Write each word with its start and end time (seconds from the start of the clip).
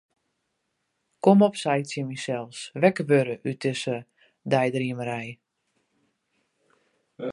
Kom 1.19 1.39
op, 1.47 1.55
sei 1.61 1.77
ik 1.81 1.87
tsjin 1.87 2.07
mysels, 2.11 2.59
wekker 2.81 3.07
wurde 3.09 3.35
út 3.49 3.61
dizze 3.65 3.97
deidreamerij. 4.51 5.29